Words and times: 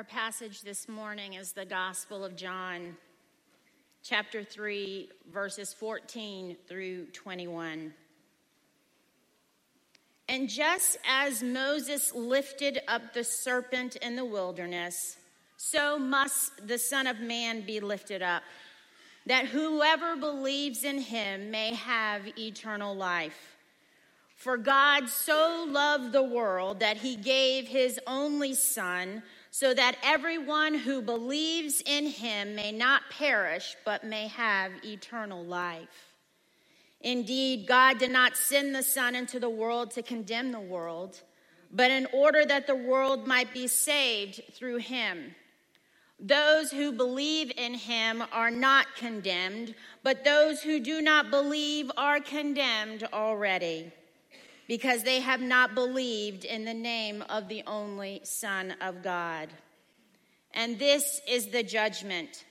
Our 0.00 0.04
passage 0.04 0.62
this 0.62 0.88
morning 0.88 1.34
is 1.34 1.52
the 1.52 1.66
Gospel 1.66 2.24
of 2.24 2.34
John, 2.34 2.96
chapter 4.02 4.42
3, 4.42 5.10
verses 5.30 5.74
14 5.74 6.56
through 6.66 7.04
21. 7.08 7.92
And 10.26 10.48
just 10.48 10.96
as 11.06 11.42
Moses 11.42 12.14
lifted 12.14 12.80
up 12.88 13.12
the 13.12 13.22
serpent 13.22 13.96
in 13.96 14.16
the 14.16 14.24
wilderness, 14.24 15.18
so 15.58 15.98
must 15.98 16.66
the 16.66 16.78
Son 16.78 17.06
of 17.06 17.20
Man 17.20 17.60
be 17.60 17.78
lifted 17.78 18.22
up, 18.22 18.42
that 19.26 19.48
whoever 19.48 20.16
believes 20.16 20.82
in 20.82 20.96
him 20.96 21.50
may 21.50 21.74
have 21.74 22.22
eternal 22.38 22.96
life. 22.96 23.58
For 24.34 24.56
God 24.56 25.10
so 25.10 25.66
loved 25.68 26.12
the 26.12 26.22
world 26.22 26.80
that 26.80 26.96
he 26.96 27.16
gave 27.16 27.68
his 27.68 28.00
only 28.06 28.54
Son 28.54 29.22
so 29.50 29.74
that 29.74 29.96
everyone 30.02 30.74
who 30.74 31.02
believes 31.02 31.82
in 31.84 32.06
him 32.06 32.54
may 32.54 32.70
not 32.70 33.02
perish, 33.10 33.76
but 33.84 34.04
may 34.04 34.28
have 34.28 34.72
eternal 34.84 35.44
life. 35.44 36.14
Indeed, 37.00 37.66
God 37.66 37.98
did 37.98 38.10
not 38.10 38.36
send 38.36 38.74
the 38.74 38.82
Son 38.82 39.14
into 39.14 39.40
the 39.40 39.50
world 39.50 39.90
to 39.92 40.02
condemn 40.02 40.52
the 40.52 40.60
world, 40.60 41.20
but 41.72 41.90
in 41.90 42.06
order 42.12 42.44
that 42.44 42.66
the 42.66 42.76
world 42.76 43.26
might 43.26 43.52
be 43.52 43.66
saved 43.66 44.42
through 44.54 44.78
him. 44.78 45.34
Those 46.20 46.70
who 46.70 46.92
believe 46.92 47.50
in 47.56 47.74
him 47.74 48.22
are 48.32 48.50
not 48.50 48.94
condemned, 48.94 49.74
but 50.02 50.24
those 50.24 50.62
who 50.62 50.78
do 50.78 51.00
not 51.00 51.30
believe 51.30 51.90
are 51.96 52.20
condemned 52.20 53.04
already 53.12 53.90
because 54.70 55.02
they 55.02 55.18
have 55.18 55.40
not 55.40 55.74
believed 55.74 56.44
in 56.44 56.64
the 56.64 56.72
name 56.72 57.24
of 57.28 57.48
the 57.48 57.60
only 57.66 58.20
Son 58.22 58.72
of 58.80 59.02
God. 59.02 59.48
And 60.54 60.78
this 60.78 61.20
is 61.26 61.48
the 61.48 61.64
judgment 61.64 62.44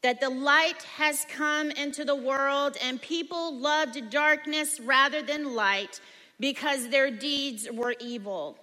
that 0.00 0.18
the 0.18 0.30
light 0.30 0.82
has 0.96 1.26
come 1.30 1.70
into 1.70 2.06
the 2.06 2.16
world, 2.16 2.78
and 2.82 3.02
people 3.02 3.54
loved 3.54 4.08
darkness 4.08 4.80
rather 4.80 5.20
than 5.20 5.54
light 5.54 6.00
because 6.40 6.88
their 6.88 7.10
deeds 7.10 7.68
were 7.70 7.94
evil. 8.00 8.56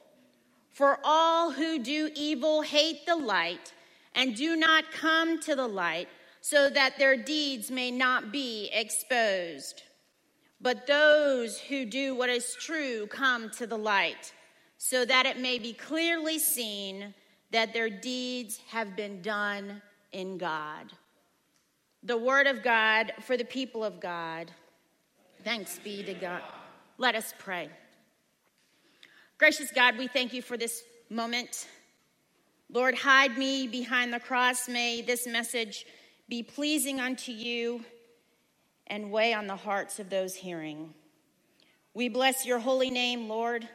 For 0.71 0.97
all 1.03 1.51
who 1.51 1.77
do 1.77 2.09
evil 2.15 2.63
hate 2.63 3.05
the 3.05 3.17
light 3.17 3.71
and 4.15 4.35
do 4.35 4.55
not 4.55 4.91
come 4.91 5.39
to 5.41 5.55
the 5.55 5.67
light, 5.67 6.07
so 6.41 6.71
that 6.71 6.97
their 6.97 7.15
deeds 7.15 7.69
may 7.69 7.91
not 7.91 8.31
be 8.31 8.67
exposed. 8.73 9.83
But 10.61 10.87
those 10.87 11.59
who 11.59 11.85
do 11.85 12.15
what 12.15 12.29
is 12.29 12.55
true 12.59 13.07
come 13.07 13.49
to 13.51 13.67
the 13.67 13.77
light, 13.77 14.33
so 14.77 15.05
that 15.05 15.25
it 15.25 15.39
may 15.39 15.59
be 15.59 15.73
clearly 15.73 16.39
seen 16.39 17.13
that 17.51 17.73
their 17.73 17.89
deeds 17.89 18.59
have 18.69 18.95
been 18.95 19.21
done 19.21 19.81
in 20.11 20.37
God. 20.37 20.91
The 22.03 22.17
word 22.17 22.47
of 22.47 22.63
God 22.63 23.13
for 23.21 23.37
the 23.37 23.45
people 23.45 23.83
of 23.83 23.99
God. 23.99 24.51
Thanks 25.43 25.79
be 25.79 26.03
to 26.03 26.13
God. 26.13 26.41
Let 26.97 27.15
us 27.15 27.33
pray. 27.37 27.69
Gracious 29.37 29.71
God, 29.71 29.97
we 29.97 30.07
thank 30.07 30.33
you 30.33 30.41
for 30.41 30.57
this 30.57 30.83
moment. 31.09 31.67
Lord, 32.71 32.95
hide 32.95 33.37
me 33.37 33.67
behind 33.67 34.13
the 34.13 34.19
cross. 34.19 34.67
May 34.67 35.01
this 35.01 35.27
message 35.27 35.85
be 36.29 36.41
pleasing 36.41 36.99
unto 36.99 37.31
you 37.31 37.83
and 38.87 39.11
weigh 39.11 39.33
on 39.33 39.47
the 39.47 39.55
hearts 39.55 39.99
of 39.99 40.09
those 40.09 40.35
hearing. 40.35 40.93
We 41.93 42.09
bless 42.09 42.45
your 42.45 42.59
holy 42.59 42.89
name, 42.89 43.29
Lord, 43.29 43.67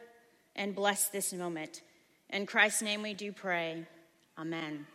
and 0.54 0.74
bless 0.74 1.08
this 1.08 1.32
moment. 1.32 1.82
In 2.28 2.46
Christ's 2.46 2.82
name 2.82 3.02
we 3.02 3.14
do 3.14 3.32
pray. 3.32 3.86
Amen. 4.38 4.86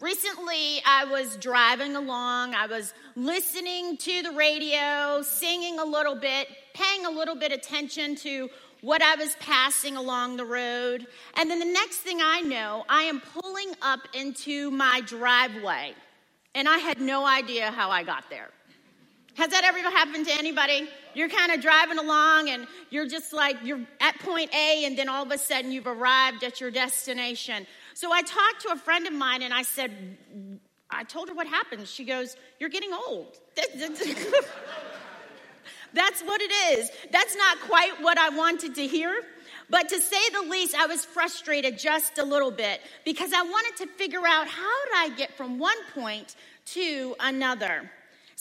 Recently, 0.00 0.82
I 0.84 1.04
was 1.04 1.36
driving 1.36 1.94
along. 1.94 2.54
I 2.54 2.66
was 2.66 2.92
listening 3.14 3.96
to 3.98 4.22
the 4.22 4.32
radio, 4.32 5.22
singing 5.22 5.78
a 5.78 5.84
little 5.84 6.16
bit, 6.16 6.48
paying 6.74 7.06
a 7.06 7.10
little 7.10 7.36
bit 7.36 7.52
attention 7.52 8.16
to 8.16 8.50
what 8.80 9.00
I 9.00 9.14
was 9.14 9.36
passing 9.36 9.96
along 9.96 10.38
the 10.38 10.44
road. 10.44 11.06
And 11.36 11.48
then 11.48 11.60
the 11.60 11.64
next 11.64 11.98
thing 11.98 12.18
I 12.20 12.40
know, 12.40 12.84
I 12.88 13.04
am 13.04 13.20
pulling 13.20 13.74
up 13.80 14.00
into 14.12 14.72
my 14.72 15.02
driveway. 15.06 15.94
And 16.54 16.68
I 16.68 16.78
had 16.78 17.00
no 17.00 17.24
idea 17.24 17.70
how 17.70 17.90
I 17.90 18.02
got 18.02 18.28
there. 18.28 18.50
Has 19.34 19.50
that 19.50 19.64
ever 19.64 19.78
happened 19.78 20.26
to 20.26 20.32
anybody? 20.34 20.88
You're 21.14 21.30
kind 21.30 21.52
of 21.52 21.60
driving 21.60 21.98
along 21.98 22.50
and 22.50 22.66
you're 22.90 23.06
just 23.06 23.32
like, 23.32 23.56
you're 23.64 23.80
at 24.00 24.18
point 24.18 24.54
A, 24.54 24.84
and 24.84 24.96
then 24.96 25.08
all 25.08 25.22
of 25.22 25.30
a 25.30 25.38
sudden 25.38 25.72
you've 25.72 25.86
arrived 25.86 26.44
at 26.44 26.60
your 26.60 26.70
destination. 26.70 27.66
So 27.94 28.12
I 28.12 28.20
talked 28.22 28.62
to 28.62 28.72
a 28.72 28.76
friend 28.76 29.06
of 29.06 29.14
mine 29.14 29.42
and 29.42 29.54
I 29.54 29.62
said, 29.62 29.90
I 30.90 31.04
told 31.04 31.28
her 31.30 31.34
what 31.34 31.46
happened. 31.46 31.88
She 31.88 32.04
goes, 32.04 32.36
You're 32.60 32.68
getting 32.68 32.92
old. 32.92 33.38
That's 35.94 36.22
what 36.22 36.40
it 36.40 36.50
is. 36.78 36.90
That's 37.10 37.36
not 37.36 37.60
quite 37.60 38.00
what 38.00 38.18
I 38.18 38.30
wanted 38.30 38.74
to 38.76 38.86
hear. 38.86 39.14
But 39.70 39.88
to 39.88 40.00
say 40.00 40.20
the 40.32 40.50
least, 40.50 40.74
I 40.74 40.86
was 40.86 41.04
frustrated 41.04 41.78
just 41.78 42.18
a 42.18 42.24
little 42.24 42.50
bit 42.50 42.80
because 43.04 43.32
I 43.32 43.42
wanted 43.42 43.76
to 43.78 43.86
figure 43.94 44.26
out 44.26 44.46
how 44.46 44.84
did 44.84 44.94
I 44.96 45.16
get 45.16 45.36
from 45.36 45.58
one 45.58 45.76
point 45.94 46.36
to 46.66 47.14
another. 47.20 47.90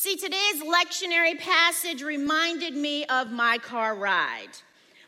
See, 0.03 0.15
today's 0.15 0.63
lectionary 0.63 1.39
passage 1.39 2.01
reminded 2.01 2.73
me 2.73 3.05
of 3.05 3.31
my 3.31 3.59
car 3.59 3.93
ride. 3.93 4.49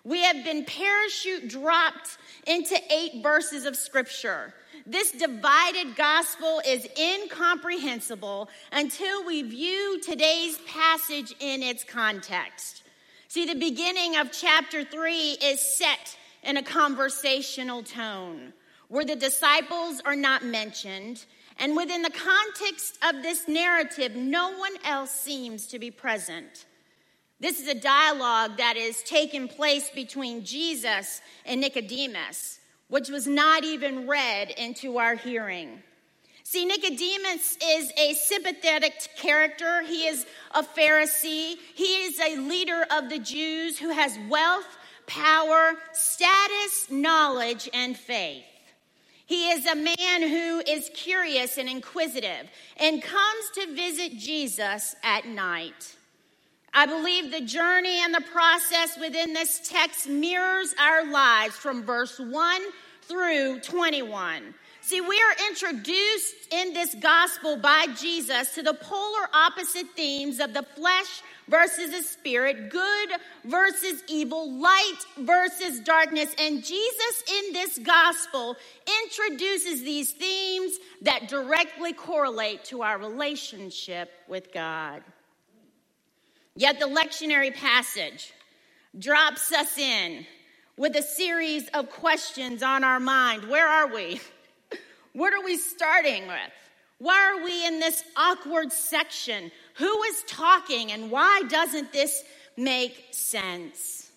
We 0.04 0.22
have 0.22 0.44
been 0.44 0.66
parachute 0.66 1.48
dropped 1.48 2.20
into 2.46 2.78
eight 2.94 3.24
verses 3.24 3.66
of 3.66 3.76
scripture. 3.76 4.54
This 4.86 5.12
divided 5.12 5.96
gospel 5.96 6.62
is 6.64 6.88
incomprehensible 6.96 8.50
until 8.72 9.26
we 9.26 9.42
view 9.42 10.00
today's 10.00 10.59
passage 10.68 11.34
in 11.40 11.64
its 11.64 11.84
context. 11.84 12.84
See, 13.30 13.48
the 13.48 13.56
beginning 13.56 14.18
of 14.18 14.31
chapter 14.31 14.84
three 14.84 15.38
is 15.44 15.60
set 15.60 16.16
in 16.44 16.58
a 16.58 16.62
conversational 16.62 17.81
tone 17.81 18.54
where 18.90 19.06
the 19.06 19.16
disciples 19.16 20.04
are 20.06 20.16
not 20.16 20.46
mentioned 20.46 21.25
and 21.59 21.75
within 21.75 22.02
the 22.02 22.09
context 22.09 22.97
of 23.03 23.22
this 23.22 23.47
narrative, 23.47 24.16
no 24.16 24.58
one 24.58 24.74
else 24.84 25.12
seems 25.12 25.68
to 25.68 25.80
be 25.80 25.91
present. 25.91 26.66
This 27.40 27.59
is 27.59 27.68
a 27.68 27.75
dialogue 27.75 28.58
that 28.58 28.78
is 28.78 29.03
taking 29.03 29.47
place 29.47 29.90
between 29.90 30.46
Jesus 30.46 31.22
and 31.46 31.62
Nicodemus, 31.62 32.59
which 32.88 33.09
was 33.09 33.28
not 33.28 33.63
even 33.63 34.08
read 34.08 34.50
into 34.52 34.97
our 34.97 35.16
hearing. 35.16 35.84
See, 36.44 36.66
Nicodemus 36.66 37.58
is 37.63 37.92
a 37.97 38.13
sympathetic 38.13 38.94
character. 39.18 39.81
He 39.81 40.08
is 40.08 40.25
a 40.52 40.63
Pharisee. 40.63 41.56
He 41.74 42.03
is 42.03 42.19
a 42.19 42.38
leader 42.38 42.86
of 42.92 43.09
the 43.09 43.19
Jews 43.19 43.80
who 43.80 43.90
has 43.90 44.18
wealth, 44.30 44.68
power, 45.08 45.74
status, 45.94 46.90
knowledge, 46.90 47.69
and 47.74 47.97
faith. 47.97 48.44
He 49.34 49.50
is 49.50 49.66
a 49.66 49.74
man 49.74 50.22
who 50.22 50.62
is 50.68 50.92
curious 50.94 51.58
and 51.58 51.68
inquisitive 51.68 52.48
and 52.78 53.02
comes 53.02 53.50
to 53.56 53.74
visit 53.74 54.16
Jesus 54.16 54.96
at 55.02 55.26
night. 55.26 55.96
I 56.72 56.86
believe 56.86 57.32
the 57.32 57.42
journey 57.42 57.98
and 58.04 58.14
the 58.14 58.22
process 58.32 58.96
within 59.00 59.34
this 59.34 59.68
text 59.68 60.08
mirrors 60.08 60.76
our 60.80 61.12
lives 61.12 61.56
from 61.56 61.84
verse 61.84 62.20
1 62.20 62.62
through 63.08 63.62
21. 63.62 64.54
See, 64.82 65.02
we 65.02 65.16
are 65.20 65.50
introduced 65.50 66.36
in 66.52 66.74
this 66.74 66.94
gospel 66.94 67.58
by 67.58 67.88
Jesus 68.00 68.54
to 68.54 68.62
the 68.62 68.76
polar 68.76 69.30
opposite 69.34 69.88
themes 69.96 70.40
of 70.40 70.54
the 70.54 70.62
flesh 70.62 71.24
versus 71.48 71.92
the 71.92 72.02
spirit, 72.02 72.70
good 72.70 73.09
versus 73.46 74.04
evil, 74.08 74.52
light 74.52 75.00
versus 75.18 75.80
darkness. 75.81 76.34
And 76.40 76.64
Jesus 76.64 77.24
in 77.30 77.54
this 77.54 77.78
gospel 77.80 78.56
introduces 79.04 79.81
these 79.81 80.12
themes 80.12 80.78
that 81.01 81.28
directly 81.28 81.94
correlate 81.94 82.63
to 82.66 82.81
our 82.81 82.98
relationship 82.98 84.12
with 84.28 84.54
God. 84.54 85.04
Yet 86.56 86.80
the 86.80 86.86
lectionary 86.86 87.54
passage 87.54 88.31
drops 88.98 89.51
us 89.51 89.78
in 89.78 90.25
with 90.78 90.95
a 90.95 91.01
series 91.01 91.68
of 91.69 91.90
questions 91.90 92.63
on 92.63 92.84
our 92.84 93.00
mind. 93.00 93.45
Where 93.50 93.68
are 93.68 93.94
we? 93.94 94.19
What 95.16 95.31
are 95.31 95.44
we 95.44 95.57
starting 95.57 96.25
with? 96.25 96.62
Why 97.04 97.34
are 97.34 97.44
we 97.44 97.68
in 97.68 97.82
this 97.82 98.02
awkward 98.16 98.72
section? 98.72 99.52
Who 99.74 100.04
is 100.04 100.24
talking 100.26 100.94
and 100.94 101.12
why 101.12 101.42
doesn't 101.50 101.92
this 101.92 102.24
make 102.56 103.08
sense? 103.12 104.10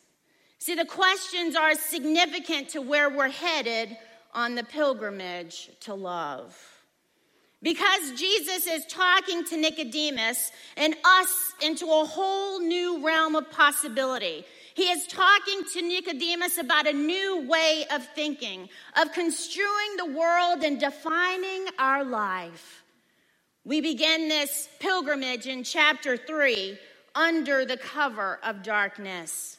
See, 0.61 0.77
the 0.77 0.85
questions 0.85 1.57
are 1.57 1.75
significant 1.75 2.69
to 2.71 2.81
where 2.81 3.11
we're 3.11 3.29
headed 3.29 3.97
on 4.33 4.55
the 4.55 4.63
pilgrimage 4.63 5.69
to 5.81 5.95
love. 5.95 6.57
Because 7.61 8.13
Jesus 8.13 8.69
is 8.69 8.87
talking 8.87 9.45
to 9.47 9.57
Nicodemus 9.57 10.53
and 10.77 10.95
us 11.05 11.55
into 11.61 11.87
a 11.87 12.05
whole 12.05 12.61
new 12.61 13.05
realm 13.05 13.35
of 13.35 13.51
possibility. 13.51 14.45
He 14.77 14.91
is 14.91 15.07
talking 15.07 15.65
to 15.73 15.81
Nicodemus 15.81 16.59
about 16.59 16.87
a 16.87 16.93
new 16.93 17.49
way 17.49 17.87
of 17.91 18.07
thinking, 18.15 18.69
of 19.01 19.11
construing 19.13 19.97
the 19.97 20.13
world 20.13 20.63
and 20.63 20.79
defining 20.79 21.65
our 21.79 22.05
life. 22.05 22.85
We 23.65 23.81
begin 23.81 24.29
this 24.29 24.69
pilgrimage 24.79 25.47
in 25.47 25.65
chapter 25.65 26.19
3 26.19 26.79
under 27.15 27.65
the 27.65 27.79
cover 27.79 28.39
of 28.43 28.63
darkness. 28.63 29.57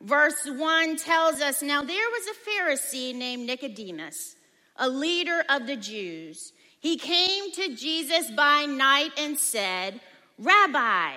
Verse 0.00 0.48
1 0.48 0.96
tells 0.96 1.42
us 1.42 1.60
Now 1.60 1.82
there 1.82 2.08
was 2.08 2.26
a 2.26 2.50
Pharisee 2.50 3.14
named 3.14 3.46
Nicodemus, 3.46 4.36
a 4.76 4.88
leader 4.88 5.44
of 5.50 5.66
the 5.66 5.76
Jews. 5.76 6.54
He 6.80 6.96
came 6.96 7.52
to 7.52 7.76
Jesus 7.76 8.30
by 8.30 8.64
night 8.64 9.12
and 9.18 9.36
said, 9.36 10.00
Rabbi, 10.38 11.16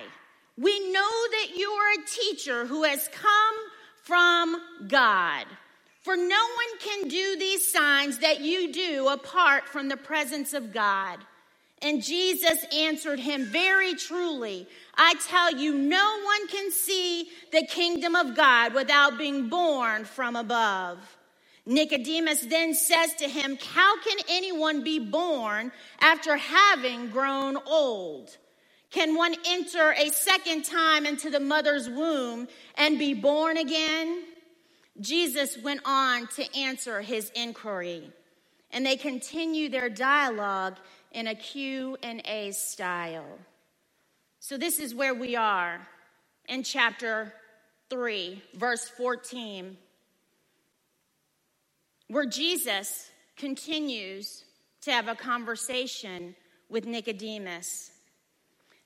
we 0.60 0.92
know 0.92 1.10
that 1.30 1.56
you 1.56 1.70
are 1.70 1.92
a 1.92 2.06
teacher 2.06 2.66
who 2.66 2.82
has 2.84 3.08
come 3.08 3.54
from 4.02 4.60
God. 4.88 5.46
For 6.02 6.16
no 6.16 6.22
one 6.24 6.78
can 6.80 7.08
do 7.08 7.36
these 7.38 7.72
signs 7.72 8.18
that 8.18 8.40
you 8.40 8.72
do 8.72 9.08
apart 9.08 9.68
from 9.68 9.88
the 9.88 9.96
presence 9.96 10.52
of 10.52 10.72
God. 10.72 11.18
And 11.82 12.02
Jesus 12.02 12.62
answered 12.74 13.20
him, 13.20 13.46
Very 13.46 13.94
truly, 13.94 14.68
I 14.96 15.14
tell 15.26 15.56
you, 15.56 15.78
no 15.78 16.20
one 16.24 16.48
can 16.48 16.70
see 16.70 17.28
the 17.52 17.66
kingdom 17.66 18.14
of 18.14 18.36
God 18.36 18.74
without 18.74 19.16
being 19.16 19.48
born 19.48 20.04
from 20.04 20.36
above. 20.36 20.98
Nicodemus 21.64 22.40
then 22.42 22.74
says 22.74 23.14
to 23.14 23.28
him, 23.28 23.56
How 23.72 23.98
can 24.02 24.18
anyone 24.28 24.84
be 24.84 24.98
born 24.98 25.72
after 26.00 26.36
having 26.36 27.08
grown 27.08 27.56
old? 27.66 28.36
Can 28.90 29.14
one 29.14 29.36
enter 29.46 29.92
a 29.92 30.10
second 30.10 30.64
time 30.64 31.06
into 31.06 31.30
the 31.30 31.40
mother's 31.40 31.88
womb 31.88 32.48
and 32.74 32.98
be 32.98 33.14
born 33.14 33.56
again? 33.56 34.24
Jesus 35.00 35.56
went 35.58 35.80
on 35.84 36.26
to 36.28 36.58
answer 36.58 37.00
his 37.00 37.30
inquiry, 37.34 38.10
and 38.72 38.84
they 38.84 38.96
continue 38.96 39.68
their 39.68 39.88
dialogue 39.88 40.76
in 41.12 41.28
a 41.28 41.34
Q&A 41.34 42.50
style. 42.50 43.38
So 44.40 44.58
this 44.58 44.80
is 44.80 44.94
where 44.94 45.14
we 45.14 45.36
are 45.36 45.86
in 46.48 46.64
chapter 46.64 47.32
3, 47.90 48.42
verse 48.54 48.88
14, 48.88 49.76
where 52.08 52.26
Jesus 52.26 53.10
continues 53.36 54.44
to 54.82 54.90
have 54.90 55.08
a 55.08 55.14
conversation 55.14 56.34
with 56.68 56.86
Nicodemus. 56.86 57.92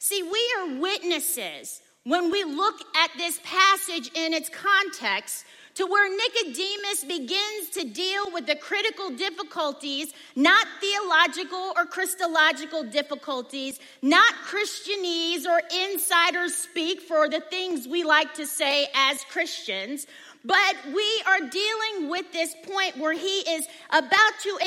See, 0.06 0.22
we 0.22 0.54
are 0.58 0.80
witnesses 0.80 1.80
when 2.02 2.30
we 2.30 2.44
look 2.44 2.74
at 2.94 3.10
this 3.16 3.40
passage 3.42 4.10
in 4.14 4.34
its 4.34 4.50
context 4.50 5.46
to 5.76 5.86
where 5.86 6.14
Nicodemus 6.14 7.04
begins 7.04 7.70
to 7.72 7.84
deal 7.84 8.30
with 8.30 8.46
the 8.46 8.54
critical 8.54 9.08
difficulties, 9.08 10.12
not 10.36 10.66
theological 10.78 11.72
or 11.74 11.86
Christological 11.86 12.84
difficulties, 12.84 13.80
not 14.02 14.34
Christianese 14.46 15.46
or 15.46 15.62
insiders 15.74 16.54
speak 16.54 17.00
for 17.00 17.30
the 17.30 17.40
things 17.40 17.88
we 17.88 18.04
like 18.04 18.34
to 18.34 18.46
say 18.46 18.88
as 18.94 19.24
Christians, 19.30 20.06
but 20.44 20.76
we 20.94 21.22
are 21.26 21.48
dealing 21.48 22.10
with 22.10 22.30
this 22.30 22.54
point 22.64 22.98
where 22.98 23.14
he 23.14 23.38
is 23.56 23.66
about 23.88 24.38
to 24.42 24.58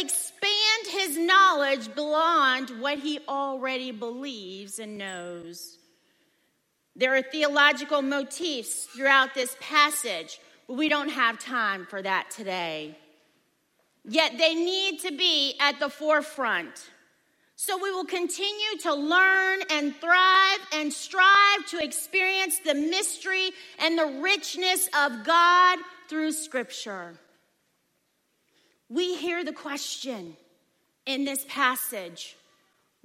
expand 0.80 1.02
his 1.02 1.18
knowledge 1.18 1.94
beyond 1.96 2.70
what 2.82 3.00
he 3.00 3.20
already 3.28 3.92
believes 3.92 4.80
and 4.80 4.98
knows. 4.98 5.78
There 6.96 7.16
are 7.16 7.22
theological 7.22 8.02
motifs 8.02 8.86
throughout 8.86 9.34
this 9.34 9.56
passage 9.60 10.40
but 10.68 10.76
we 10.76 10.90
don't 10.90 11.10
have 11.10 11.40
time 11.40 11.86
for 11.86 12.02
that 12.02 12.30
today. 12.30 12.98
Yet 14.04 14.38
they 14.38 14.54
need 14.54 15.00
to 15.02 15.12
be 15.12 15.56
at 15.62 15.80
the 15.80 15.90
forefront. 15.90 16.90
So 17.56 17.82
we 17.82 17.90
will 17.92 18.06
continue 18.06 18.78
to 18.82 18.94
learn 18.94 19.60
and 19.72 19.96
thrive 19.96 20.60
and 20.74 20.92
strive 20.92 21.66
to 21.70 21.82
experience 21.82 22.60
the 22.60 22.76
mystery 22.76 23.52
and 23.80 23.98
the 23.98 24.20
richness 24.22 24.88
of 24.88 25.24
God 25.26 25.80
through 26.10 26.34
Scripture. 26.34 27.16
We 28.90 29.16
hear 29.16 29.44
the 29.44 29.54
question 29.54 30.36
in 31.08 31.26
this 31.26 31.46
passage 31.50 32.38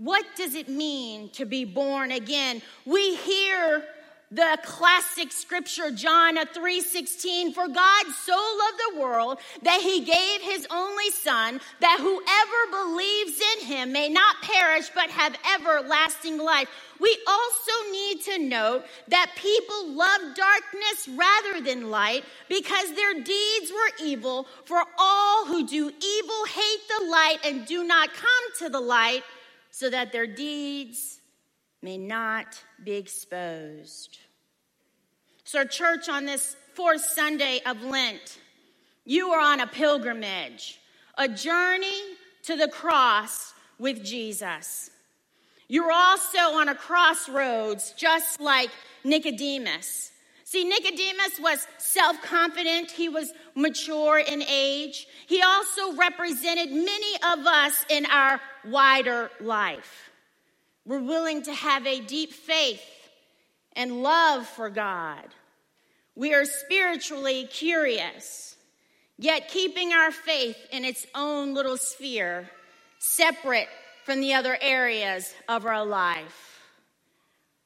what 0.02 0.24
does 0.36 0.56
it 0.56 0.68
mean 0.68 1.28
to 1.30 1.44
be 1.44 1.64
born 1.64 2.10
again? 2.10 2.60
We 2.84 3.14
hear 3.14 3.84
the 4.32 4.58
classic 4.64 5.30
scripture 5.30 5.90
John 5.90 6.36
3:16 6.36 7.52
for 7.52 7.68
God 7.68 8.06
so 8.24 8.32
loved 8.34 8.78
the 8.78 9.00
world 9.00 9.38
that 9.60 9.82
he 9.82 10.00
gave 10.00 10.40
his 10.40 10.66
only 10.70 11.10
son 11.10 11.60
that 11.80 11.98
whoever 12.00 12.84
believes 12.84 13.38
in 13.40 13.66
him 13.66 13.92
may 13.92 14.08
not 14.08 14.40
perish 14.40 14.88
but 14.94 15.10
have 15.10 15.36
everlasting 15.54 16.38
life. 16.38 16.68
We 16.98 17.18
also 17.26 17.72
need 17.90 18.22
to 18.22 18.38
note 18.38 18.86
that 19.08 19.32
people 19.36 19.88
love 19.88 20.34
darkness 20.34 21.08
rather 21.08 21.60
than 21.60 21.90
light 21.90 22.24
because 22.48 22.94
their 22.94 23.12
deeds 23.12 23.70
were 23.70 24.06
evil. 24.06 24.46
For 24.64 24.82
all 24.96 25.44
who 25.44 25.66
do 25.66 25.92
evil 26.00 26.44
hate 26.46 26.88
the 26.88 27.04
light 27.04 27.38
and 27.44 27.66
do 27.66 27.84
not 27.84 28.14
come 28.14 28.44
to 28.60 28.70
the 28.70 28.80
light 28.80 29.24
so 29.70 29.90
that 29.90 30.10
their 30.10 30.26
deeds 30.26 31.18
may 31.82 31.98
not 31.98 32.62
be 32.82 32.92
exposed. 32.92 34.18
So, 35.44 35.64
church, 35.64 36.08
on 36.08 36.24
this 36.24 36.56
fourth 36.74 37.04
Sunday 37.04 37.60
of 37.66 37.82
Lent, 37.82 38.38
you 39.04 39.30
are 39.30 39.40
on 39.40 39.60
a 39.60 39.66
pilgrimage, 39.66 40.80
a 41.18 41.28
journey 41.28 42.00
to 42.44 42.56
the 42.56 42.68
cross 42.68 43.52
with 43.78 44.04
Jesus. 44.04 44.90
You're 45.68 45.90
also 45.90 46.38
on 46.38 46.68
a 46.68 46.74
crossroads, 46.74 47.92
just 47.96 48.40
like 48.40 48.70
Nicodemus. 49.04 50.12
See, 50.44 50.64
Nicodemus 50.64 51.40
was 51.40 51.66
self 51.78 52.20
confident, 52.22 52.90
he 52.90 53.08
was 53.08 53.32
mature 53.54 54.18
in 54.18 54.42
age. 54.42 55.06
He 55.26 55.42
also 55.42 55.94
represented 55.96 56.70
many 56.70 57.16
of 57.32 57.46
us 57.46 57.84
in 57.88 58.06
our 58.06 58.40
wider 58.64 59.30
life. 59.40 60.11
We're 60.84 61.02
willing 61.02 61.42
to 61.42 61.52
have 61.52 61.86
a 61.86 62.00
deep 62.00 62.32
faith 62.32 62.82
and 63.74 64.02
love 64.02 64.46
for 64.46 64.68
God. 64.68 65.24
We 66.14 66.34
are 66.34 66.44
spiritually 66.44 67.48
curious, 67.50 68.56
yet 69.18 69.48
keeping 69.48 69.92
our 69.92 70.10
faith 70.10 70.56
in 70.72 70.84
its 70.84 71.06
own 71.14 71.54
little 71.54 71.76
sphere, 71.76 72.50
separate 72.98 73.68
from 74.04 74.20
the 74.20 74.34
other 74.34 74.58
areas 74.60 75.32
of 75.48 75.64
our 75.64 75.86
life. 75.86 76.60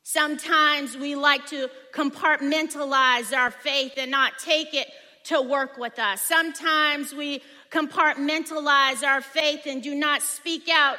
Sometimes 0.03 0.97
we 0.97 1.17
like 1.17 1.47
to 1.47 1.69
compartmentalize 1.93 3.37
our 3.37 3.51
faith 3.51 3.95
and 3.97 4.11
not 4.11 4.39
take 4.39 4.73
it 4.75 4.87
to 5.25 5.43
work 5.43 5.79
with 5.79 5.99
us. 5.99 6.23
Sometimes 6.23 7.13
we 7.13 7.43
compartmentalize 7.73 9.03
our 9.03 9.21
faith 9.21 9.63
and 9.67 9.83
do 9.83 9.95
not 9.95 10.23
speak 10.23 10.69
out 10.69 10.99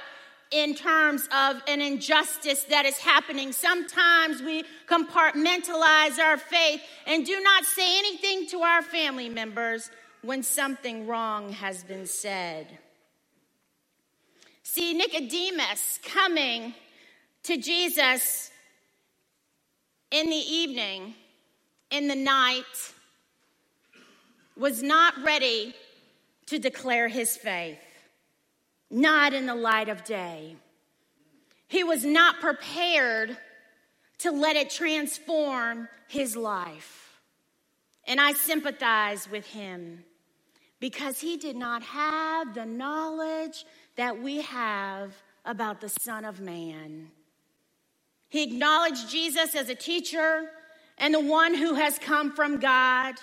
in 0.52 0.76
terms 0.76 1.28
of 1.32 1.62
an 1.68 1.82
injustice 1.82 2.64
that 2.66 2.86
is 2.86 2.98
happening. 2.98 3.52
Sometimes 3.52 4.42
we 4.42 4.64
compartmentalize 4.88 6.20
our 6.20 6.38
faith 6.38 6.82
and 7.06 7.26
do 7.26 7.40
not 7.42 7.66
say 7.66 8.00
anything 8.00 8.48
to 8.48 8.60
our 8.62 8.82
family 8.82 9.30
members 9.30 9.90
when 10.22 10.44
something 10.44 11.08
wrong 11.08 11.52
has 11.54 11.84
been 11.84 12.06
said. 12.06 12.68
See, 14.64 14.94
Nicodemus 14.94 16.00
coming 16.04 16.74
to 17.44 17.58
Jesus 17.58 18.52
in 20.12 20.30
the 20.30 20.36
evening, 20.36 21.16
in 21.92 22.08
the 22.08 22.16
night, 22.16 22.64
was 24.58 24.82
not 24.82 25.14
ready 25.24 25.74
to 26.48 26.60
declare 26.60 27.08
his 27.08 27.36
faith 27.38 27.80
not 28.90 29.34
in 29.34 29.46
the 29.46 29.56
light 29.56 29.90
of 29.90 30.04
day. 30.04 30.56
He 31.68 31.84
was 31.84 32.06
not 32.06 32.40
prepared 32.40 33.38
to 34.20 34.32
let 34.32 34.56
it 34.56 34.70
transform 34.70 35.88
his 36.08 36.36
life. 36.36 37.20
And 38.06 38.22
I 38.22 38.34
sympathize 38.34 39.30
with 39.30 39.46
him 39.46 40.04
because 40.80 41.20
he 41.20 41.38
did 41.38 41.56
not 41.56 41.84
have 41.84 42.54
the 42.54 42.66
knowledge 42.66 43.66
that 43.98 44.22
we 44.22 44.42
have 44.42 45.14
about 45.44 45.82
the 45.82 45.90
Son 45.90 46.24
of 46.24 46.40
Man. 46.40 47.10
He 48.30 48.44
acknowledged 48.44 49.10
Jesus 49.10 49.56
as 49.56 49.70
a 49.70 49.76
teacher 49.76 50.50
and 50.98 51.14
the 51.14 51.20
one 51.20 51.54
who 51.54 51.76
has 51.76 51.98
come 52.00 52.32
from 52.34 52.60
God. 52.60 53.16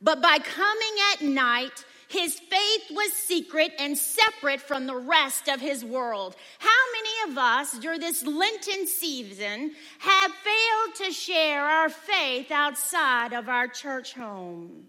But 0.00 0.20
by 0.20 0.38
coming 0.38 0.94
at 1.12 1.22
night, 1.22 1.84
his 2.12 2.38
faith 2.38 2.90
was 2.90 3.10
secret 3.14 3.72
and 3.78 3.96
separate 3.96 4.60
from 4.60 4.86
the 4.86 4.96
rest 4.96 5.48
of 5.48 5.62
his 5.62 5.82
world. 5.82 6.36
How 6.58 6.68
many 6.92 7.32
of 7.32 7.38
us 7.38 7.78
during 7.78 8.00
this 8.00 8.22
Lenten 8.22 8.86
season 8.86 9.72
have 9.98 10.30
failed 10.30 10.94
to 10.96 11.10
share 11.10 11.62
our 11.62 11.88
faith 11.88 12.50
outside 12.50 13.32
of 13.32 13.48
our 13.48 13.66
church 13.66 14.12
home? 14.12 14.88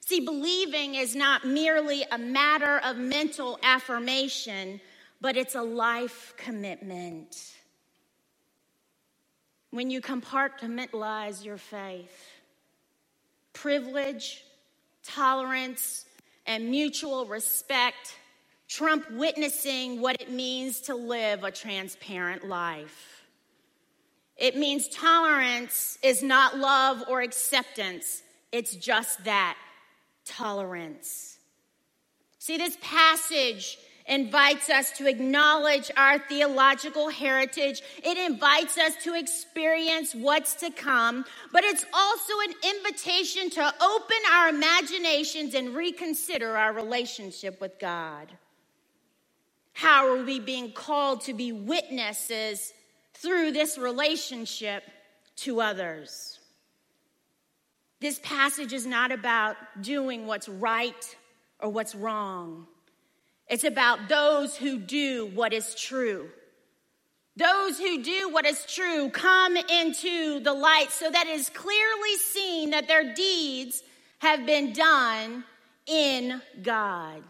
See, 0.00 0.20
believing 0.20 0.94
is 0.94 1.16
not 1.16 1.46
merely 1.46 2.04
a 2.10 2.18
matter 2.18 2.80
of 2.80 2.98
mental 2.98 3.58
affirmation, 3.62 4.78
but 5.22 5.38
it's 5.38 5.54
a 5.54 5.62
life 5.62 6.34
commitment. 6.36 7.54
When 9.70 9.88
you 9.88 10.02
compartmentalize 10.02 11.42
your 11.42 11.56
faith, 11.56 12.31
privilege, 13.52 14.44
tolerance, 15.02 16.06
and 16.46 16.70
mutual 16.70 17.26
respect 17.26 18.16
trump 18.68 19.10
witnessing 19.10 20.00
what 20.00 20.16
it 20.18 20.30
means 20.30 20.80
to 20.80 20.94
live 20.94 21.44
a 21.44 21.50
transparent 21.50 22.48
life. 22.48 23.22
It 24.36 24.56
means 24.56 24.88
tolerance 24.88 25.98
is 26.02 26.22
not 26.22 26.56
love 26.56 27.04
or 27.08 27.20
acceptance, 27.20 28.22
it's 28.50 28.74
just 28.74 29.24
that 29.24 29.58
tolerance. 30.24 31.38
See, 32.38 32.56
this 32.56 32.78
passage 32.80 33.78
invites 34.06 34.68
us 34.68 34.90
to 34.92 35.08
acknowledge 35.08 35.90
our 35.96 36.18
theological 36.18 37.08
heritage. 37.08 37.82
It 38.02 38.18
invites 38.18 38.78
us 38.78 38.96
to 39.04 39.14
experience 39.14 40.14
what's 40.14 40.54
to 40.56 40.70
come, 40.70 41.24
but 41.52 41.64
it's 41.64 41.84
also 41.92 42.32
an 42.46 42.54
invitation 42.76 43.50
to 43.50 43.74
open 43.82 44.16
our 44.32 44.48
imaginations 44.48 45.54
and 45.54 45.74
reconsider 45.74 46.56
our 46.56 46.72
relationship 46.72 47.60
with 47.60 47.78
God. 47.78 48.32
How 49.72 50.08
are 50.08 50.22
we 50.22 50.38
being 50.38 50.72
called 50.72 51.22
to 51.22 51.34
be 51.34 51.52
witnesses 51.52 52.72
through 53.14 53.52
this 53.52 53.78
relationship 53.78 54.82
to 55.36 55.60
others? 55.60 56.38
This 58.00 58.18
passage 58.18 58.72
is 58.72 58.84
not 58.84 59.12
about 59.12 59.56
doing 59.80 60.26
what's 60.26 60.48
right 60.48 61.16
or 61.60 61.68
what's 61.68 61.94
wrong. 61.94 62.66
It's 63.52 63.64
about 63.64 64.08
those 64.08 64.56
who 64.56 64.78
do 64.78 65.26
what 65.34 65.52
is 65.52 65.74
true. 65.74 66.30
Those 67.36 67.78
who 67.78 68.02
do 68.02 68.30
what 68.30 68.46
is 68.46 68.64
true 68.64 69.10
come 69.10 69.58
into 69.58 70.40
the 70.40 70.54
light 70.54 70.90
so 70.90 71.10
that 71.10 71.26
it 71.26 71.38
is 71.38 71.50
clearly 71.50 72.16
seen 72.16 72.70
that 72.70 72.88
their 72.88 73.12
deeds 73.12 73.82
have 74.20 74.46
been 74.46 74.72
done 74.72 75.44
in 75.84 76.40
God. 76.62 77.22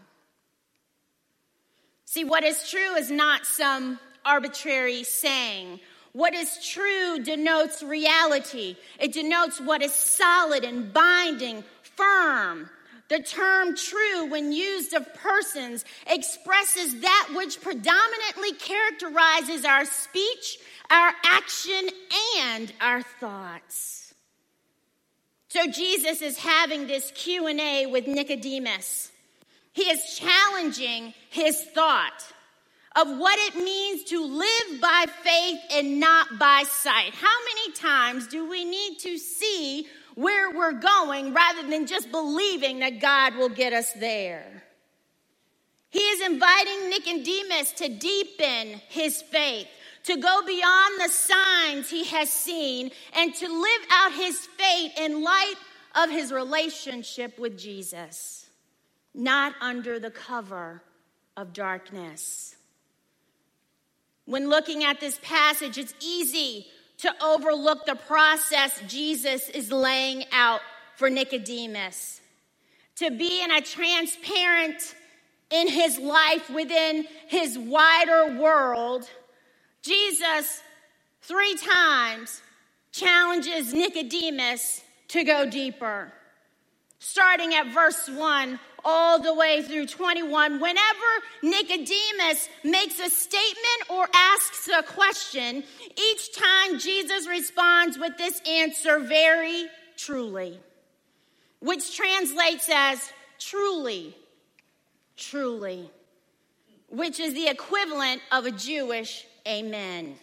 See, 2.05 2.23
what 2.23 2.45
is 2.45 2.69
true 2.69 2.95
is 2.95 3.11
not 3.11 3.45
some 3.45 3.99
arbitrary 4.25 5.03
saying. 5.03 5.81
What 6.13 6.33
is 6.33 6.65
true 6.65 7.19
denotes 7.21 7.83
reality, 7.83 8.77
it 8.97 9.11
denotes 9.11 9.59
what 9.59 9.81
is 9.81 9.93
solid 9.93 10.63
and 10.63 10.93
binding, 10.93 11.65
firm, 11.97 12.69
the 13.09 13.19
term 13.19 13.75
true, 13.75 14.25
when 14.29 14.51
used 14.51 14.93
of 14.93 15.13
persons, 15.15 15.85
expresses 16.09 17.01
that 17.01 17.29
which 17.35 17.61
predominantly 17.61 18.53
characterizes 18.53 19.65
our 19.65 19.85
speech, 19.85 20.57
our 20.89 21.13
action, 21.25 21.89
and 22.39 22.73
our 22.81 23.01
thoughts. 23.01 24.13
So 25.49 25.67
Jesus 25.67 26.21
is 26.21 26.37
having 26.37 26.87
this 26.87 27.11
Q&A 27.13 27.85
with 27.85 28.07
Nicodemus. 28.07 29.11
He 29.73 29.83
is 29.83 30.17
challenging 30.17 31.13
his 31.29 31.61
thought 31.75 32.23
of 32.95 33.07
what 33.17 33.37
it 33.39 33.63
means 33.63 34.03
to 34.05 34.23
live 34.23 34.81
by 34.81 35.05
faith 35.23 35.59
and 35.73 35.99
not 35.99 36.39
by 36.39 36.63
sight. 36.67 37.13
How 37.13 37.35
many 37.55 37.73
times 37.73 38.27
do 38.27 38.47
we 38.47 38.65
need 38.65 38.99
to 38.99 39.17
see 39.17 39.87
where 40.15 40.51
we're 40.51 40.73
going 40.73 41.33
rather 41.33 41.67
than 41.67 41.87
just 41.87 42.11
believing 42.11 42.79
that 42.79 42.99
God 42.99 43.35
will 43.35 43.49
get 43.49 43.73
us 43.73 43.91
there. 43.93 44.63
He 45.89 45.99
is 45.99 46.21
inviting 46.21 46.89
Nicodemus 46.89 47.71
to 47.73 47.89
deepen 47.89 48.81
his 48.89 49.21
faith, 49.21 49.67
to 50.03 50.17
go 50.17 50.41
beyond 50.45 51.01
the 51.01 51.09
signs 51.09 51.89
he 51.89 52.03
has 52.05 52.31
seen, 52.31 52.91
and 53.15 53.33
to 53.35 53.47
live 53.47 53.81
out 53.91 54.13
his 54.13 54.37
faith 54.57 54.91
in 54.97 55.23
light 55.23 55.55
of 55.95 56.09
his 56.09 56.31
relationship 56.31 57.37
with 57.37 57.57
Jesus, 57.57 58.47
not 59.13 59.53
under 59.61 59.99
the 59.99 60.09
cover 60.11 60.81
of 61.37 61.53
darkness. 61.53 62.55
When 64.25 64.49
looking 64.49 64.83
at 64.83 64.99
this 64.99 65.19
passage, 65.21 65.77
it's 65.77 65.93
easy 65.99 66.67
to 67.03 67.13
overlook 67.21 67.85
the 67.85 67.95
process 67.95 68.81
Jesus 68.87 69.49
is 69.49 69.69
laying 69.73 70.23
out 70.31 70.61
for 70.95 71.09
Nicodemus. 71.09 72.21
To 72.95 73.11
be 73.11 73.43
in 73.43 73.51
a 73.51 73.59
transparent 73.59 74.95
in 75.51 75.67
his 75.67 75.97
life 75.99 76.49
within 76.49 77.05
his 77.27 77.59
wider 77.59 78.39
world, 78.39 79.09
Jesus 79.81 80.61
three 81.23 81.55
times 81.55 82.41
challenges 82.93 83.73
Nicodemus 83.73 84.81
to 85.09 85.25
go 85.25 85.49
deeper. 85.49 86.09
Starting 87.05 87.53
at 87.53 87.67
verse 87.73 88.07
1, 88.07 88.57
all 88.85 89.19
the 89.19 89.33
way 89.33 89.61
through 89.61 89.85
21, 89.85 90.61
whenever 90.61 90.79
Nicodemus 91.43 92.47
makes 92.63 92.97
a 92.97 93.09
statement 93.09 93.89
or 93.89 94.07
asks 94.13 94.69
a 94.69 94.81
question, 94.83 95.65
each 95.97 96.33
time 96.33 96.79
Jesus 96.79 97.27
responds 97.27 97.97
with 97.97 98.17
this 98.17 98.41
answer, 98.47 98.99
very 98.99 99.65
truly, 99.97 100.57
which 101.59 101.93
translates 101.93 102.69
as 102.73 103.11
truly, 103.37 104.15
truly, 105.17 105.91
which 106.87 107.19
is 107.19 107.33
the 107.33 107.49
equivalent 107.49 108.21
of 108.31 108.45
a 108.45 108.51
Jewish 108.51 109.25
amen. 109.45 110.15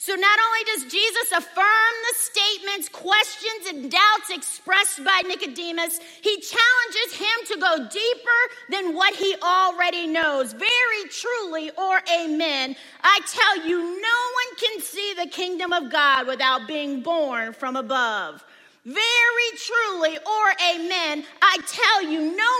So 0.00 0.14
not 0.14 0.38
only 0.46 0.64
does 0.64 0.92
Jesus 0.92 1.32
affirm 1.32 1.94
the 2.08 2.14
statements, 2.14 2.88
questions, 2.88 3.66
and 3.68 3.90
doubts 3.90 4.30
expressed 4.30 5.02
by 5.04 5.22
Nicodemus, 5.26 5.98
he 6.22 6.40
challenges 6.40 7.14
him 7.14 7.46
to 7.48 7.58
go 7.58 7.88
deeper 7.88 8.40
than 8.70 8.94
what 8.94 9.16
he 9.16 9.34
already 9.42 10.06
knows. 10.06 10.52
Very 10.52 11.08
truly, 11.10 11.72
or 11.76 12.00
amen, 12.14 12.76
I 13.02 13.20
tell 13.26 13.66
you, 13.66 13.80
no 13.80 13.88
one 13.90 14.56
can 14.56 14.80
see 14.80 15.14
the 15.14 15.28
kingdom 15.28 15.72
of 15.72 15.90
God 15.90 16.28
without 16.28 16.68
being 16.68 17.02
born 17.02 17.52
from 17.52 17.74
above. 17.74 18.44
Very 18.84 19.50
truly, 19.56 20.16
or 20.16 20.52
amen, 20.74 21.24
I 21.42 21.58
tell 21.66 22.04
you, 22.04 22.20
no 22.20 22.57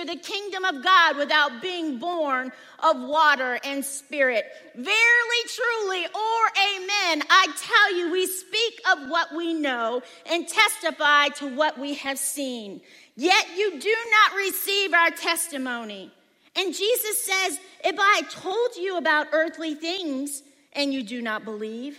enter 0.00 0.14
the 0.14 0.20
kingdom 0.20 0.64
of 0.64 0.82
God 0.82 1.16
without 1.16 1.62
being 1.62 1.98
born 1.98 2.52
of 2.80 3.00
water 3.00 3.58
and 3.64 3.84
spirit. 3.84 4.44
Verily, 4.74 5.42
truly, 5.48 6.04
or 6.04 6.42
amen, 6.74 7.22
I 7.28 7.46
tell 7.58 7.96
you, 7.96 8.12
we 8.12 8.26
speak 8.26 8.80
of 8.90 9.08
what 9.08 9.34
we 9.34 9.54
know 9.54 10.02
and 10.30 10.46
testify 10.46 11.28
to 11.36 11.54
what 11.54 11.78
we 11.78 11.94
have 11.94 12.18
seen. 12.18 12.80
Yet 13.16 13.46
you 13.56 13.78
do 13.78 13.96
not 14.10 14.36
receive 14.36 14.94
our 14.94 15.10
testimony. 15.10 16.10
And 16.56 16.74
Jesus 16.74 17.24
says, 17.24 17.58
If 17.84 17.96
I 17.98 18.22
told 18.30 18.76
you 18.76 18.96
about 18.96 19.28
earthly 19.32 19.74
things 19.74 20.42
and 20.72 20.92
you 20.92 21.02
do 21.02 21.20
not 21.20 21.44
believe, 21.44 21.98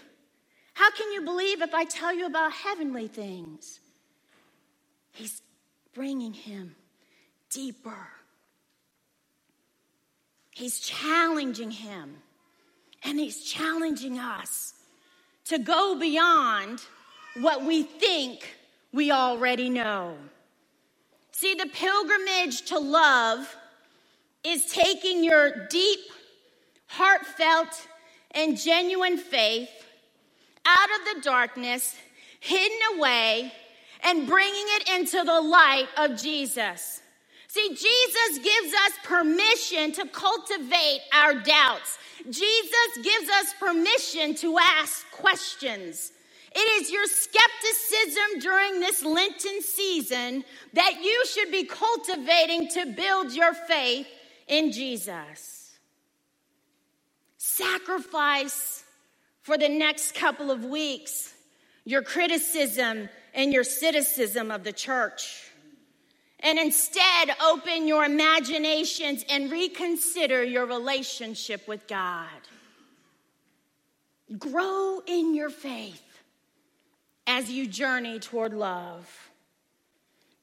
how 0.74 0.90
can 0.92 1.12
you 1.12 1.22
believe 1.22 1.62
if 1.62 1.74
I 1.74 1.86
tell 1.86 2.14
you 2.14 2.26
about 2.26 2.52
heavenly 2.52 3.08
things? 3.08 3.80
He's 5.12 5.42
bringing 5.94 6.34
him 6.34 6.76
deeper. 7.52 8.08
He's 10.52 10.80
challenging 10.80 11.72
him, 11.72 12.16
and 13.04 13.20
he's 13.20 13.44
challenging 13.44 14.20
us 14.20 14.74
to 15.46 15.58
go 15.58 15.98
beyond 16.00 16.82
what 17.40 17.66
we 17.66 17.84
think 17.84 18.56
we 18.94 19.12
already 19.12 19.70
know. 19.70 20.16
See, 21.32 21.56
the 21.56 21.68
pilgrimage 21.68 22.64
to 22.68 22.80
love 22.80 23.56
is 24.44 24.66
taking 24.68 25.24
your 25.24 25.68
deep, 25.68 26.00
heartfelt, 26.88 27.88
and 28.32 28.58
genuine 28.58 29.18
faith 29.18 29.70
out 30.66 30.90
of 31.00 31.16
the 31.16 31.22
darkness, 31.22 31.96
hidden 32.40 32.78
away, 32.96 33.52
and 34.04 34.28
bringing 34.28 34.66
it 34.68 34.90
into 34.98 35.24
the 35.24 35.42
light 35.42 35.88
of 35.98 36.22
Jesus. 36.22 37.01
See, 37.54 37.68
Jesus 37.68 38.38
gives 38.38 38.74
us 38.74 38.92
permission 39.04 39.92
to 39.92 40.08
cultivate 40.08 41.02
our 41.14 41.34
doubts. 41.34 41.98
Jesus 42.30 42.98
gives 43.04 43.30
us 43.30 43.54
permission 43.60 44.36
to 44.36 44.58
ask 44.58 45.06
questions. 45.12 46.14
It 46.54 46.82
is 46.82 46.90
your 46.90 47.06
skepticism 47.08 48.40
during 48.40 48.80
this 48.80 49.04
Lenten 49.04 49.62
season 49.62 50.46
that 50.72 51.02
you 51.04 51.26
should 51.26 51.52
be 51.52 51.66
cultivating 51.66 52.70
to 52.70 52.86
build 52.86 53.34
your 53.34 53.54
faith 53.54 54.08
in 54.48 54.72
Jesus. 54.72 55.78
Sacrifice 57.38 58.86
for 59.42 59.58
the 59.58 59.68
next 59.68 60.16
couple 60.16 60.52
of 60.52 60.64
weeks 60.64 61.34
your 61.84 62.02
criticism 62.02 63.10
and 63.34 63.52
your 63.52 63.66
cynicism 63.66 64.52
of 64.52 64.64
the 64.64 64.72
church. 64.72 65.51
And 66.44 66.58
instead, 66.58 67.36
open 67.44 67.88
your 67.88 68.04
imaginations 68.04 69.24
and 69.30 69.52
reconsider 69.52 70.44
your 70.44 70.66
relationship 70.66 71.68
with 71.68 71.88
God. 71.88 72.28
Grow 74.40 75.02
in 75.06 75.36
your 75.36 75.50
faith 75.50 76.02
as 77.28 77.52
you 77.52 77.68
journey 77.68 78.20
toward 78.20 78.54
love. 78.54 79.30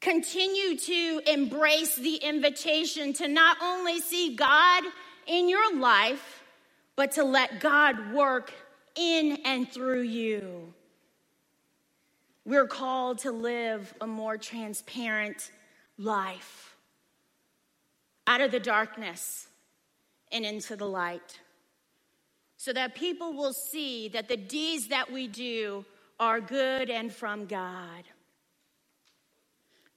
Continue 0.00 0.76
to 0.78 1.20
embrace 1.26 1.96
the 1.96 2.16
invitation 2.16 3.12
to 3.14 3.26
not 3.26 3.56
only 3.60 4.00
see 4.00 4.36
God 4.36 4.84
in 5.26 5.48
your 5.48 5.76
life, 5.76 6.44
but 6.94 7.12
to 7.12 7.24
let 7.24 7.60
God 7.60 8.12
work 8.12 8.52
in 8.94 9.38
and 9.44 9.68
through 9.68 10.02
you. 10.02 10.72
We're 12.44 12.66
called 12.66 13.18
to 13.18 13.32
live 13.32 13.92
a 14.00 14.06
more 14.06 14.36
transparent 14.36 15.50
life 15.98 16.76
out 18.26 18.40
of 18.40 18.50
the 18.50 18.60
darkness 18.60 19.48
and 20.30 20.44
into 20.44 20.76
the 20.76 20.86
light 20.86 21.40
so 22.56 22.72
that 22.72 22.94
people 22.94 23.32
will 23.32 23.52
see 23.52 24.08
that 24.08 24.28
the 24.28 24.36
deeds 24.36 24.88
that 24.88 25.10
we 25.10 25.28
do 25.28 25.84
are 26.20 26.40
good 26.40 26.90
and 26.90 27.12
from 27.12 27.46
God. 27.46 28.04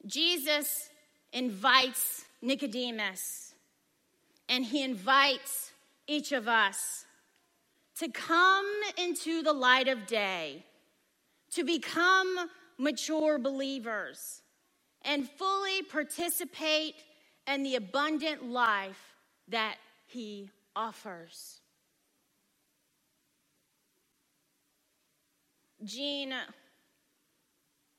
Jesus 0.05 0.89
invites 1.33 2.25
Nicodemus 2.41 3.53
and 4.47 4.65
he 4.65 4.83
invites 4.83 5.71
each 6.07 6.31
of 6.31 6.47
us 6.47 7.05
to 7.99 8.09
come 8.09 8.65
into 8.97 9.41
the 9.41 9.53
light 9.53 9.87
of 9.87 10.07
day, 10.07 10.65
to 11.51 11.63
become 11.63 12.49
mature 12.77 13.37
believers, 13.37 14.41
and 15.03 15.29
fully 15.29 15.83
participate 15.83 16.95
in 17.47 17.63
the 17.63 17.75
abundant 17.75 18.45
life 18.45 19.15
that 19.47 19.75
he 20.07 20.49
offers. 20.75 21.59
Jean 25.83 26.33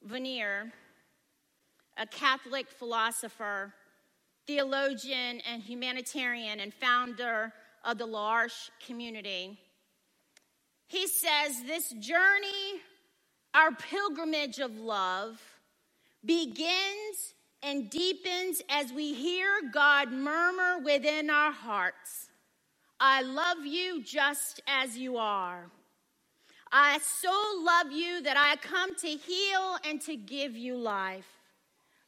Vanier, 0.09 0.71
a 1.97 2.07
Catholic 2.07 2.71
philosopher, 2.71 3.75
theologian, 4.47 5.41
and 5.51 5.63
humanitarian, 5.63 6.61
and 6.61 6.73
founder 6.73 7.53
of 7.85 7.99
the 7.99 8.07
L'Arche 8.07 8.71
community, 8.87 9.59
he 10.87 11.07
says 11.07 11.63
this 11.67 11.91
journey, 11.95 12.81
our 13.55 13.73
pilgrimage 13.73 14.59
of 14.59 14.79
love, 14.79 15.41
begins 16.25 17.35
and 17.63 17.91
deepens 17.91 18.63
as 18.69 18.93
we 18.93 19.15
hear 19.15 19.49
God 19.73 20.13
murmur 20.13 20.79
within 20.79 21.31
our 21.31 21.53
hearts 21.53 22.29
I 23.05 23.23
love 23.23 23.67
you 23.67 24.01
just 24.05 24.61
as 24.69 24.97
you 24.97 25.17
are. 25.17 25.67
I 26.71 27.01
so 27.01 27.33
love 27.65 27.91
you 27.91 28.23
that 28.23 28.37
I 28.37 28.55
come 28.65 28.95
to 28.95 29.09
heal 29.09 29.77
and 29.85 30.01
to 30.03 30.15
give 30.15 30.57
you 30.57 30.77
life. 30.77 31.27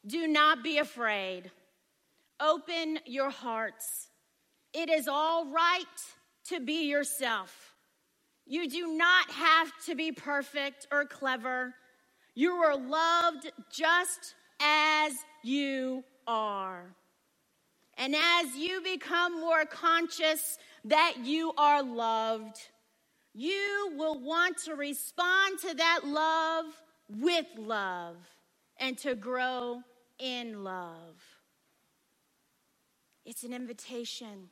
Do 0.07 0.25
not 0.25 0.63
be 0.63 0.77
afraid. 0.77 1.51
Open 2.39 2.99
your 3.05 3.29
hearts. 3.29 4.07
It 4.73 4.89
is 4.89 5.09
all 5.09 5.51
right 5.51 5.83
to 6.45 6.61
be 6.61 6.87
yourself. 6.87 7.75
You 8.45 8.69
do 8.69 8.95
not 8.95 9.29
have 9.31 9.73
to 9.87 9.95
be 9.95 10.13
perfect 10.13 10.87
or 10.93 11.03
clever. 11.03 11.73
You 12.35 12.51
are 12.55 12.75
loved 12.75 13.49
just 13.71 14.35
as 14.61 15.13
you 15.41 16.03
are. 16.27 16.93
And 17.97 18.13
as 18.13 18.57
you 18.57 18.81
become 18.81 19.39
more 19.39 19.65
conscious 19.65 20.57
that 20.83 21.15
you 21.23 21.53
are 21.57 21.81
loved, 21.81 22.57
you 23.33 23.93
will 23.97 24.19
want 24.19 24.57
to 24.65 24.75
respond 24.75 25.59
to 25.59 25.73
that 25.75 26.01
love 26.03 26.65
with 27.09 27.47
love 27.57 28.17
and 28.77 28.97
to 28.97 29.15
grow 29.15 29.81
in 30.19 30.63
love. 30.65 31.23
It's 33.25 33.43
an 33.43 33.53
invitation 33.53 34.49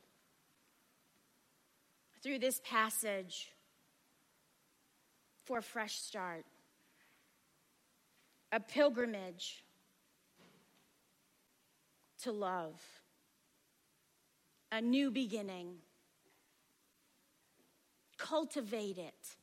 through 2.22 2.38
this 2.38 2.62
passage 2.64 3.50
for 5.44 5.58
a 5.58 5.62
fresh 5.62 5.96
start 5.96 6.46
a 8.54 8.60
pilgrimage 8.60 9.64
to 12.22 12.30
love, 12.30 12.80
a 14.70 14.80
new 14.80 15.10
beginning. 15.10 15.74
Cultivate 18.16 18.96
it. 18.96 19.36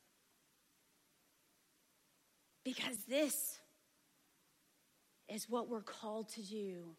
Because 2.64 2.96
this 3.10 3.60
is 5.28 5.50
what 5.50 5.68
we're 5.68 5.82
called 5.82 6.30
to 6.30 6.42
do 6.42 6.96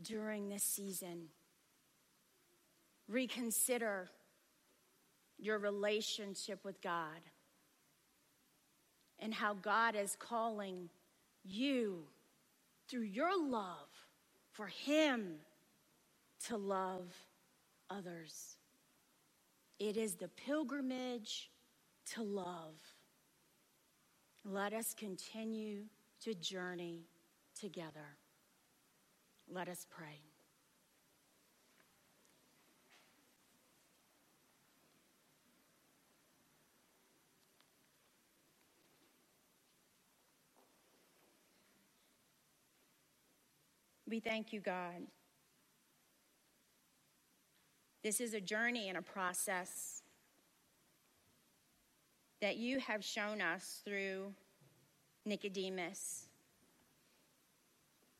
during 0.00 0.48
this 0.48 0.64
season. 0.64 1.26
Reconsider 3.06 4.08
your 5.38 5.58
relationship 5.58 6.64
with 6.64 6.80
God 6.80 7.20
and 9.18 9.34
how 9.34 9.52
God 9.52 9.94
is 9.94 10.16
calling 10.18 10.88
you 11.44 12.04
through 12.88 13.02
your 13.02 13.38
love 13.38 13.88
for 14.52 14.66
Him 14.66 15.36
to 16.46 16.56
love 16.56 17.14
others. 17.90 18.56
It 19.78 19.96
is 19.96 20.14
the 20.14 20.28
pilgrimage 20.28 21.50
to 22.14 22.22
love. 22.22 22.80
Let 24.44 24.72
us 24.72 24.94
continue 24.94 25.84
to 26.24 26.34
journey 26.34 27.06
together. 27.58 28.16
Let 29.50 29.68
us 29.68 29.86
pray. 29.88 30.20
We 44.08 44.20
thank 44.20 44.54
you, 44.54 44.60
God. 44.60 45.06
This 48.02 48.22
is 48.22 48.32
a 48.32 48.40
journey 48.40 48.88
and 48.88 48.96
a 48.96 49.02
process 49.02 50.02
that 52.40 52.56
you 52.56 52.78
have 52.78 53.04
shown 53.04 53.42
us 53.42 53.82
through 53.84 54.32
Nicodemus. 55.26 56.28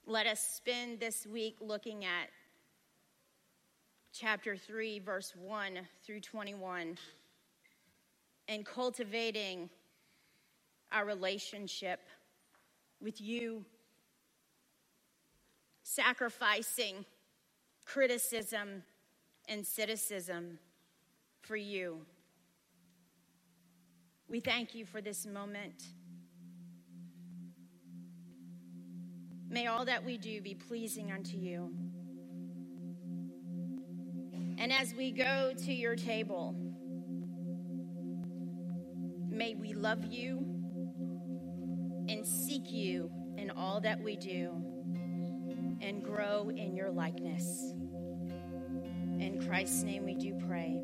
Let 0.04 0.26
us 0.26 0.40
spend 0.40 1.00
this 1.00 1.26
week 1.26 1.56
looking 1.58 2.04
at 2.04 2.28
chapter 4.12 4.58
3, 4.58 4.98
verse 4.98 5.32
1 5.34 5.78
through 6.04 6.20
21, 6.20 6.98
and 8.48 8.66
cultivating 8.66 9.70
our 10.92 11.06
relationship 11.06 12.00
with 13.00 13.22
you 13.22 13.64
sacrificing 15.88 17.06
criticism 17.86 18.82
and 19.48 19.66
cynicism 19.66 20.58
for 21.40 21.56
you. 21.56 22.02
We 24.28 24.40
thank 24.40 24.74
you 24.74 24.84
for 24.84 25.00
this 25.00 25.24
moment. 25.24 25.82
May 29.48 29.66
all 29.66 29.86
that 29.86 30.04
we 30.04 30.18
do 30.18 30.42
be 30.42 30.54
pleasing 30.54 31.10
unto 31.10 31.38
you. 31.38 31.72
And 34.58 34.70
as 34.70 34.92
we 34.92 35.10
go 35.10 35.54
to 35.56 35.72
your 35.72 35.96
table, 35.96 36.54
may 39.30 39.54
we 39.54 39.72
love 39.72 40.04
you 40.04 40.44
and 42.10 42.26
seek 42.26 42.70
you 42.70 43.10
in 43.38 43.50
all 43.50 43.80
that 43.80 44.02
we 44.02 44.16
do 44.16 44.67
and 45.80 46.02
grow 46.02 46.50
in 46.50 46.74
your 46.74 46.90
likeness. 46.90 47.72
In 49.20 49.42
Christ's 49.46 49.82
name 49.82 50.04
we 50.04 50.14
do 50.14 50.34
pray. 50.46 50.82